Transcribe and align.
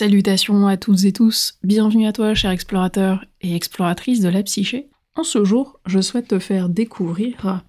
Salutations 0.00 0.68
à 0.68 0.76
toutes 0.76 1.02
et 1.06 1.12
tous, 1.12 1.58
bienvenue 1.64 2.06
à 2.06 2.12
toi 2.12 2.32
cher 2.32 2.52
explorateur 2.52 3.24
et 3.40 3.56
exploratrice 3.56 4.20
de 4.20 4.28
la 4.28 4.44
psyché. 4.44 4.88
En 5.16 5.24
ce 5.24 5.44
jour, 5.44 5.80
je 5.86 6.00
souhaite 6.00 6.28
te 6.28 6.38
faire 6.38 6.68
découvrir 6.68 7.64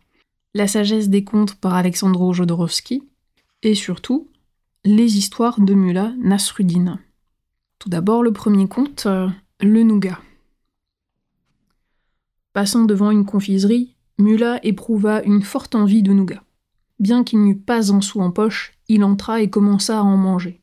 La 0.54 0.68
sagesse 0.68 1.10
des 1.10 1.24
contes 1.24 1.56
par 1.56 1.74
Alexandro 1.74 2.32
Jodorowsky 2.32 3.02
et 3.64 3.74
surtout 3.74 4.28
les 4.86 5.18
histoires 5.18 5.60
de 5.60 5.74
Mula 5.74 6.14
Nasruddin. 6.20 7.00
Tout 7.80 7.90
d'abord 7.90 8.22
le 8.22 8.32
premier 8.32 8.68
conte, 8.68 9.08
euh, 9.08 9.28
le 9.60 9.82
nougat. 9.82 10.20
Passant 12.54 12.86
devant 12.86 13.10
une 13.10 13.26
confiserie, 13.26 13.96
Mula 14.20 14.64
éprouva 14.64 15.24
une 15.24 15.42
forte 15.42 15.74
envie 15.74 16.04
de 16.04 16.14
nougat. 16.14 16.44
Bien 17.00 17.24
qu'il 17.24 17.44
n'eût 17.44 17.58
pas 17.58 17.92
un 17.92 18.02
sou 18.02 18.22
en 18.22 18.30
poche, 18.30 18.74
il 18.88 19.04
entra 19.04 19.42
et 19.42 19.50
commença 19.50 19.98
à 19.98 20.04
en 20.04 20.16
manger. 20.16 20.59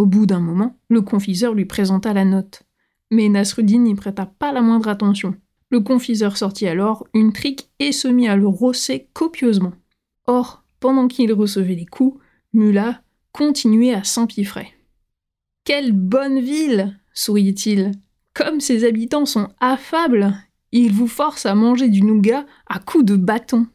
Au 0.00 0.06
bout 0.06 0.24
d'un 0.24 0.40
moment, 0.40 0.78
le 0.88 1.02
confiseur 1.02 1.52
lui 1.52 1.66
présenta 1.66 2.14
la 2.14 2.24
note. 2.24 2.62
Mais 3.10 3.28
Nasruddin 3.28 3.80
n'y 3.80 3.94
prêta 3.94 4.24
pas 4.24 4.50
la 4.50 4.62
moindre 4.62 4.88
attention. 4.88 5.34
Le 5.68 5.80
confiseur 5.80 6.38
sortit 6.38 6.66
alors 6.66 7.06
une 7.12 7.34
trique 7.34 7.68
et 7.80 7.92
se 7.92 8.08
mit 8.08 8.26
à 8.26 8.34
le 8.34 8.46
rosser 8.46 9.08
copieusement. 9.12 9.74
Or, 10.26 10.64
pendant 10.80 11.06
qu'il 11.06 11.30
recevait 11.34 11.74
les 11.74 11.84
coups, 11.84 12.18
Mula 12.54 13.02
continuait 13.32 13.92
à 13.92 14.02
s'empiffrer. 14.02 14.72
Quelle 15.64 15.92
bonne 15.92 16.40
ville 16.40 16.98
souriait-il. 17.12 17.92
Comme 18.32 18.60
ses 18.60 18.84
habitants 18.84 19.26
sont 19.26 19.50
affables, 19.60 20.32
ils 20.72 20.94
vous 20.94 21.08
forcent 21.08 21.44
à 21.44 21.54
manger 21.54 21.90
du 21.90 22.00
nougat 22.00 22.46
à 22.66 22.78
coups 22.78 23.04
de 23.04 23.16
bâton. 23.16 23.66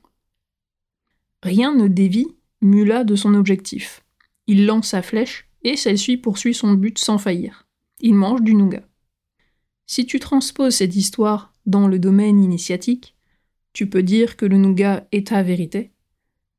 Rien 1.43 1.75
ne 1.75 1.87
dévie 1.87 2.35
Mula 2.63 3.03
de 3.03 3.15
son 3.15 3.35
objectif. 3.35 4.03
Il 4.47 4.65
lance 4.65 4.87
sa 4.87 5.03
flèche 5.03 5.47
et 5.65 5.75
celle-ci 5.75 6.15
poursuit 6.15 6.53
son 6.53 6.73
but 6.73 6.97
sans 6.97 7.17
faillir. 7.17 7.67
Il 7.99 8.13
mange 8.13 8.43
du 8.43 8.53
nougat. 8.53 8.87
Si 9.87 10.05
tu 10.05 10.19
transposes 10.19 10.75
cette 10.75 10.95
histoire 10.95 11.51
dans 11.65 11.87
le 11.87 11.99
domaine 11.99 12.41
initiatique, 12.41 13.15
tu 13.73 13.89
peux 13.89 14.03
dire 14.03 14.37
que 14.37 14.45
le 14.45 14.57
nougat 14.57 15.07
est 15.11 15.27
ta 15.27 15.43
vérité, 15.43 15.91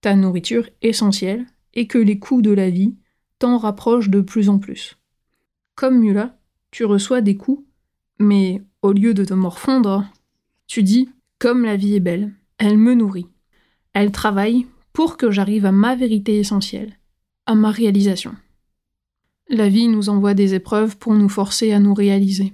ta 0.00 0.16
nourriture 0.16 0.68
essentielle, 0.82 1.46
et 1.72 1.86
que 1.86 1.98
les 1.98 2.18
coups 2.18 2.42
de 2.42 2.50
la 2.50 2.68
vie 2.68 2.96
t'en 3.38 3.58
rapprochent 3.58 4.10
de 4.10 4.20
plus 4.20 4.48
en 4.48 4.58
plus. 4.58 4.98
Comme 5.76 6.00
Mula, 6.00 6.38
tu 6.70 6.84
reçois 6.84 7.20
des 7.20 7.36
coups, 7.36 7.64
mais 8.18 8.62
au 8.82 8.92
lieu 8.92 9.14
de 9.14 9.24
te 9.24 9.34
morfondre, 9.34 10.04
tu 10.66 10.82
dis 10.82 11.08
Comme 11.38 11.64
la 11.64 11.76
vie 11.76 11.94
est 11.94 12.00
belle, 12.00 12.34
elle 12.58 12.78
me 12.78 12.94
nourrit. 12.94 13.28
Elle 13.92 14.10
travaille 14.10 14.66
pour 14.92 15.16
que 15.16 15.30
j'arrive 15.30 15.66
à 15.66 15.72
ma 15.72 15.94
vérité 15.94 16.38
essentielle, 16.38 16.98
à 17.44 17.54
ma 17.54 17.70
réalisation. 17.70 18.34
La 19.48 19.68
vie 19.68 19.86
nous 19.86 20.08
envoie 20.08 20.34
des 20.34 20.54
épreuves 20.54 20.96
pour 20.96 21.14
nous 21.14 21.28
forcer 21.28 21.72
à 21.72 21.78
nous 21.78 21.94
réaliser. 21.94 22.52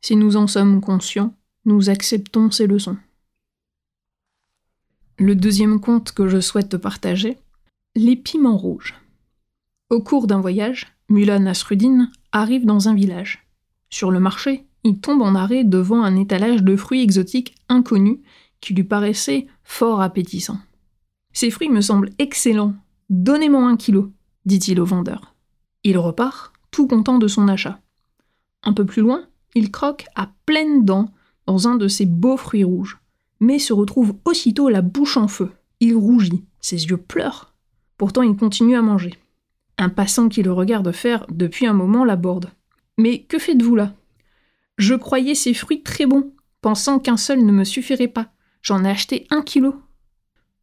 Si 0.00 0.14
nous 0.14 0.36
en 0.36 0.46
sommes 0.46 0.80
conscients, 0.80 1.34
nous 1.64 1.90
acceptons 1.90 2.52
ces 2.52 2.68
leçons. 2.68 2.96
Le 5.18 5.34
deuxième 5.34 5.80
conte 5.80 6.12
que 6.12 6.28
je 6.28 6.40
souhaite 6.40 6.68
te 6.68 6.76
partager, 6.76 7.38
les 7.96 8.14
piments 8.14 8.56
rouges. 8.56 8.94
Au 9.90 10.00
cours 10.00 10.28
d'un 10.28 10.40
voyage, 10.40 10.86
Mulan 11.08 11.40
Nasruddin 11.40 12.08
arrive 12.30 12.64
dans 12.64 12.88
un 12.88 12.94
village. 12.94 13.44
Sur 13.90 14.12
le 14.12 14.20
marché, 14.20 14.64
il 14.84 15.00
tombe 15.00 15.22
en 15.22 15.34
arrêt 15.34 15.64
devant 15.64 16.04
un 16.04 16.14
étalage 16.14 16.62
de 16.62 16.76
fruits 16.76 17.02
exotiques 17.02 17.56
inconnus 17.68 18.18
qui 18.60 18.74
lui 18.74 18.84
paraissaient 18.84 19.48
fort 19.64 20.00
appétissants. 20.00 20.60
Ces 21.32 21.50
fruits 21.50 21.68
me 21.68 21.80
semblent 21.80 22.10
excellents. 22.18 22.74
Donnez-moi 23.10 23.66
un 23.66 23.76
kilo, 23.76 24.12
dit-il 24.44 24.80
au 24.80 24.84
vendeur. 24.84 25.34
Il 25.84 25.98
repart, 25.98 26.52
tout 26.70 26.86
content 26.86 27.18
de 27.18 27.28
son 27.28 27.48
achat. 27.48 27.80
Un 28.62 28.72
peu 28.72 28.84
plus 28.84 29.02
loin, 29.02 29.24
il 29.54 29.70
croque 29.70 30.06
à 30.14 30.30
pleines 30.46 30.84
dents 30.84 31.12
dans 31.46 31.68
un 31.68 31.76
de 31.76 31.88
ces 31.88 32.06
beaux 32.06 32.36
fruits 32.36 32.64
rouges, 32.64 32.98
mais 33.40 33.58
se 33.58 33.72
retrouve 33.72 34.14
aussitôt 34.24 34.68
la 34.68 34.82
bouche 34.82 35.16
en 35.16 35.28
feu. 35.28 35.50
Il 35.80 35.94
rougit, 35.94 36.44
ses 36.60 36.86
yeux 36.86 36.96
pleurent. 36.96 37.54
Pourtant, 37.96 38.22
il 38.22 38.36
continue 38.36 38.76
à 38.76 38.82
manger. 38.82 39.14
Un 39.78 39.88
passant 39.88 40.28
qui 40.28 40.42
le 40.42 40.52
regarde 40.52 40.90
faire 40.92 41.24
depuis 41.30 41.66
un 41.66 41.72
moment 41.72 42.04
l'aborde. 42.04 42.50
Mais 42.98 43.22
que 43.22 43.38
faites-vous 43.38 43.76
là? 43.76 43.94
Je 44.76 44.94
croyais 44.94 45.34
ces 45.34 45.54
fruits 45.54 45.82
très 45.82 46.06
bons, 46.06 46.32
pensant 46.60 46.98
qu'un 46.98 47.16
seul 47.16 47.44
ne 47.44 47.52
me 47.52 47.64
suffirait 47.64 48.08
pas. 48.08 48.32
J'en 48.60 48.84
ai 48.84 48.90
acheté 48.90 49.26
un 49.30 49.42
kilo. 49.42 49.76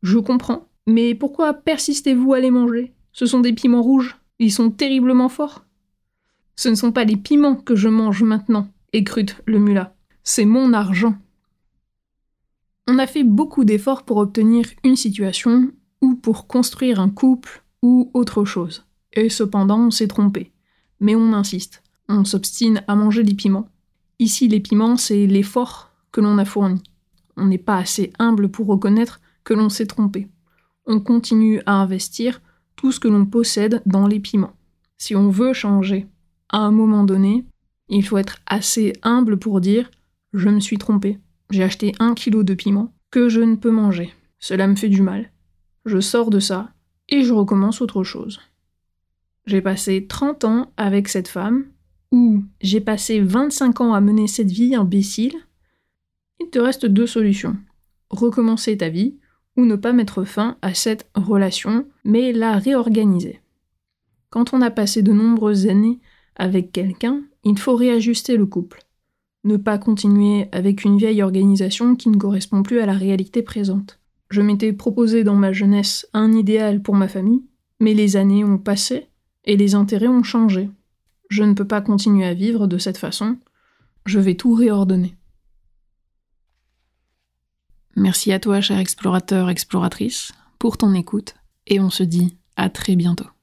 Je 0.04 0.20
comprends, 0.20 0.68
mais 0.86 1.16
pourquoi 1.16 1.54
persistez-vous 1.54 2.34
à 2.34 2.40
les 2.40 2.52
manger? 2.52 2.94
Ce 3.14 3.26
sont 3.26 3.40
des 3.40 3.54
piments 3.54 3.82
rouges. 3.82 4.18
Ils 4.40 4.52
sont 4.52 4.72
terriblement 4.72 5.30
forts. 5.30 5.66
Ce 6.56 6.70
ne 6.70 6.76
sont 6.76 6.92
pas 6.92 7.04
les 7.04 7.18
piments 7.18 7.56
que 7.56 7.76
je 7.76 7.90
mange 7.90 8.24
maintenant, 8.24 8.68
écrute 8.94 9.42
le 9.46 9.60
mulat. 9.60 9.96
C'est 10.24 10.46
mon 10.46 10.74
argent. 10.74 11.16
On 12.88 13.00
a 13.00 13.08
fait 13.08 13.24
beaucoup 13.24 13.66
d'efforts 13.66 14.04
pour 14.04 14.18
obtenir 14.18 14.66
une 14.84 14.96
situation 14.96 15.72
ou 16.02 16.16
pour 16.16 16.48
construire 16.48 17.00
un 17.00 17.10
couple 17.10 17.64
ou 17.82 18.12
autre 18.14 18.46
chose. 18.46 18.86
Et 19.14 19.30
cependant, 19.30 19.80
on 19.80 19.92
s'est 19.92 20.08
trompé. 20.08 20.52
Mais 21.00 21.16
on 21.16 21.34
insiste. 21.34 21.82
On 22.08 22.24
s'obstine 22.24 22.84
à 22.88 22.96
manger 22.96 23.24
des 23.24 23.34
piments. 23.34 23.68
Ici, 24.20 24.48
les 24.48 24.60
piments, 24.60 24.98
c'est 24.98 25.26
l'effort 25.26 25.92
que 26.12 26.22
l'on 26.22 26.38
a 26.38 26.46
fourni. 26.46 26.82
On 27.38 27.48
n'est 27.48 27.58
pas 27.58 27.78
assez 27.78 28.14
humble 28.20 28.50
pour 28.50 28.68
reconnaître 28.68 29.20
que 29.44 29.54
l'on 29.54 29.70
s'est 29.70 29.88
trompé. 29.88 30.30
On 30.86 31.00
continue 31.00 31.62
à 31.66 31.74
investir 31.74 32.42
tout 32.76 32.92
ce 32.92 33.00
que 33.00 33.08
l'on 33.08 33.26
possède 33.26 33.82
dans 33.86 34.08
les 34.08 34.20
piments. 34.20 34.56
Si 34.98 35.16
on 35.16 35.30
veut 35.30 35.54
changer 35.54 36.08
à 36.50 36.60
un 36.60 36.72
moment 36.72 37.04
donné, 37.04 37.46
il 37.90 38.06
faut 38.06 38.18
être 38.18 38.40
assez 38.46 38.94
humble 39.04 39.38
pour 39.38 39.62
dire 39.62 39.92
je 40.34 40.50
me 40.50 40.60
suis 40.60 40.78
trompé, 40.78 41.20
j'ai 41.50 41.64
acheté 41.64 41.94
un 42.00 42.14
kilo 42.14 42.44
de 42.44 42.54
piment 42.54 42.94
que 43.12 43.30
je 43.30 43.42
ne 43.42 43.56
peux 43.56 43.72
manger. 43.72 44.14
Cela 44.40 44.68
me 44.68 44.76
fait 44.76 44.90
du 44.90 45.02
mal. 45.02 45.32
Je 45.86 46.00
sors 46.00 46.30
de 46.30 46.40
ça 46.40 46.74
et 47.10 47.24
je 47.24 47.34
recommence 47.34 47.82
autre 47.82 48.04
chose. 48.04 48.40
J'ai 49.46 49.62
passé 49.62 50.08
30 50.08 50.44
ans 50.44 50.72
avec 50.76 51.08
cette 51.08 51.28
femme, 51.28 51.66
ou 52.12 52.44
j'ai 52.62 52.82
passé 52.82 53.20
25 53.20 53.82
ans 53.82 53.94
à 53.94 54.02
mener 54.02 54.28
cette 54.28 54.52
vie 54.52 54.76
imbécile. 54.76 55.36
Il 56.40 56.50
te 56.50 56.60
reste 56.60 56.86
deux 56.86 57.08
solutions. 57.08 57.56
Recommencer 58.10 58.78
ta 58.78 58.90
vie, 58.90 59.18
ou 59.58 59.66
ne 59.66 59.76
pas 59.76 59.94
mettre 59.94 60.24
fin 60.24 60.58
à 60.62 60.74
cette 60.74 61.10
relation, 61.16 61.86
mais 62.04 62.34
la 62.34 62.58
réorganiser. 62.58 63.42
Quand 64.30 64.54
on 64.54 64.62
a 64.62 64.72
passé 64.72 65.02
de 65.02 65.14
nombreuses 65.14 65.68
années 65.68 66.00
avec 66.36 66.72
quelqu'un, 66.72 67.24
il 67.44 67.58
faut 67.58 67.76
réajuster 67.76 68.36
le 68.38 68.46
couple. 68.46 68.84
Ne 69.44 69.58
pas 69.58 69.78
continuer 69.78 70.48
avec 70.52 70.84
une 70.84 70.98
vieille 70.98 71.22
organisation 71.22 71.96
qui 71.96 72.10
ne 72.10 72.18
correspond 72.18 72.64
plus 72.64 72.80
à 72.80 72.86
la 72.86 72.94
réalité 72.94 73.44
présente. 73.44 74.00
Je 74.30 74.42
m'étais 74.42 74.74
proposé 74.74 75.24
dans 75.24 75.36
ma 75.36 75.54
jeunesse 75.54 76.08
un 76.14 76.34
idéal 76.34 76.82
pour 76.82 76.96
ma 76.96 77.08
famille, 77.08 77.44
mais 77.80 77.94
les 77.94 78.18
années 78.18 78.44
ont 78.44 78.58
passé 78.58 79.08
et 79.46 79.56
les 79.56 79.76
intérêts 79.76 80.08
ont 80.08 80.24
changé. 80.24 80.70
Je 81.30 81.44
ne 81.44 81.54
peux 81.54 81.68
pas 81.68 81.82
continuer 81.82 82.26
à 82.26 82.34
vivre 82.34 82.68
de 82.68 82.78
cette 82.78 82.98
façon, 82.98 83.38
je 84.06 84.20
vais 84.20 84.36
tout 84.36 84.54
réordonner. 84.54 85.16
Merci 87.96 88.34
à 88.34 88.40
toi, 88.40 88.62
cher 88.62 88.78
explorateur, 88.78 89.50
exploratrice, 89.50 90.32
pour 90.60 90.78
ton 90.78 90.94
écoute, 90.94 91.36
et 91.68 91.80
on 91.80 91.90
se 91.90 92.04
dit 92.04 92.38
à 92.58 92.70
très 92.70 92.96
bientôt. 92.96 93.35